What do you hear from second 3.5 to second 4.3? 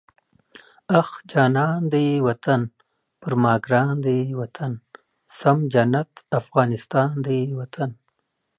ګران دی